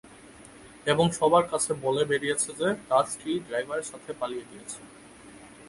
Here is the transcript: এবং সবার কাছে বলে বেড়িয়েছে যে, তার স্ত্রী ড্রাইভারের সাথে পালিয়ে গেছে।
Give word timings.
এবং 0.85 1.05
সবার 1.11 1.45
কাছে 1.47 1.71
বলে 1.81 2.03
বেড়িয়েছে 2.05 2.49
যে, 2.53 2.67
তার 2.89 3.05
স্ত্রী 3.05 3.31
ড্রাইভারের 3.39 3.89
সাথে 3.91 4.11
পালিয়ে 4.19 4.45
গেছে। 4.51 4.79